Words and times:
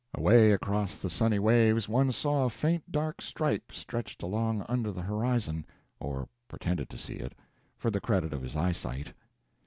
Away 0.15 0.51
across 0.51 0.95
the 0.97 1.11
sunny 1.11 1.37
waves 1.37 1.87
one 1.87 2.11
saw 2.11 2.45
a 2.45 2.49
faint 2.49 2.91
dark 2.91 3.21
stripe 3.21 3.71
stretched 3.71 4.23
along 4.23 4.65
under 4.67 4.91
the 4.91 5.03
horizon 5.03 5.63
or 5.99 6.27
pretended 6.47 6.89
to 6.89 6.97
see 6.97 7.17
it, 7.17 7.33
for 7.77 7.91
the 7.91 8.01
credit 8.01 8.33
of 8.33 8.41
his 8.41 8.55
eyesight. 8.55 9.13